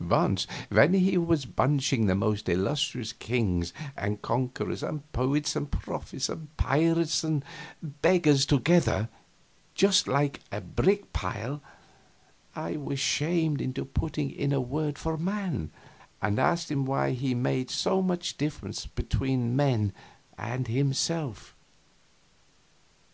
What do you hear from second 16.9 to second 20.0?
he made so much difference between men